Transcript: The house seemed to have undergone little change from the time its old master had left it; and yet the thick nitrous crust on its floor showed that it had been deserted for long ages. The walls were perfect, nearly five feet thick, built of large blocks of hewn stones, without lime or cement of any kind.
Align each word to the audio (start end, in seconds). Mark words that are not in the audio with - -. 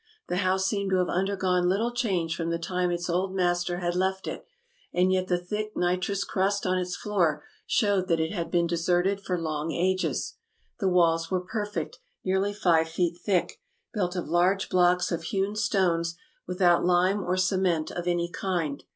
The 0.29 0.37
house 0.37 0.65
seemed 0.65 0.89
to 0.89 0.97
have 0.97 1.09
undergone 1.09 1.69
little 1.69 1.93
change 1.93 2.35
from 2.35 2.49
the 2.49 2.57
time 2.57 2.89
its 2.89 3.07
old 3.07 3.35
master 3.35 3.81
had 3.81 3.93
left 3.93 4.25
it; 4.25 4.47
and 4.91 5.11
yet 5.13 5.27
the 5.27 5.37
thick 5.37 5.73
nitrous 5.75 6.23
crust 6.23 6.65
on 6.65 6.79
its 6.79 6.95
floor 6.95 7.43
showed 7.67 8.07
that 8.07 8.19
it 8.19 8.31
had 8.33 8.49
been 8.49 8.65
deserted 8.65 9.21
for 9.21 9.39
long 9.39 9.71
ages. 9.71 10.37
The 10.79 10.89
walls 10.89 11.29
were 11.29 11.41
perfect, 11.45 11.99
nearly 12.25 12.51
five 12.51 12.89
feet 12.89 13.19
thick, 13.23 13.59
built 13.93 14.15
of 14.15 14.27
large 14.27 14.69
blocks 14.69 15.11
of 15.11 15.21
hewn 15.21 15.55
stones, 15.55 16.15
without 16.47 16.83
lime 16.83 17.23
or 17.23 17.37
cement 17.37 17.91
of 17.91 18.07
any 18.07 18.27
kind. 18.27 18.83